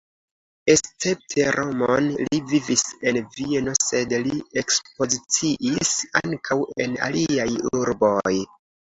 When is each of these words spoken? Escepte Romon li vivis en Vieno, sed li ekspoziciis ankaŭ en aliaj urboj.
Escepte 0.73 1.43
Romon 1.55 2.05
li 2.21 2.37
vivis 2.51 2.83
en 3.11 3.19
Vieno, 3.35 3.75
sed 3.87 4.15
li 4.27 4.39
ekspoziciis 4.61 5.91
ankaŭ 6.21 6.57
en 6.87 6.97
aliaj 7.09 7.47
urboj. 7.81 8.35